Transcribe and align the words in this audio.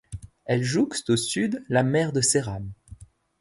Elle 0.45 0.63
jouxte 0.63 1.11
au 1.11 1.15
sud 1.15 1.63
la 1.69 1.83
mer 1.83 2.11
de 2.11 2.21
Seram. 2.21 2.71